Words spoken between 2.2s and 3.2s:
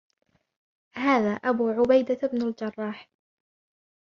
بْنُ الْجَرَّاحِ